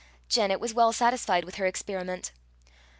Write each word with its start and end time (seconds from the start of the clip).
Janet 0.29 0.59
was 0.59 0.73
well 0.73 0.91
satisfied 0.91 1.45
with 1.45 1.57
her 1.57 1.67
experiment. 1.67 2.31